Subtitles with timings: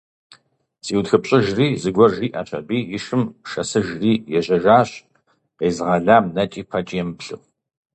[0.85, 4.89] ЗиутхыпщӀыжри, зыгуэр жиӀэщ аби, и шым шэсыжри ежьэжащ,
[5.57, 7.41] къезыгъэлам нэкӀи-пэкӀи емыплъу.